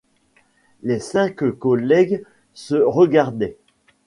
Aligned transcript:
Les 0.81 0.99
cinq 0.99 1.51
collègues 1.59 2.23
se 2.55 2.73
regardaient. 2.73 3.59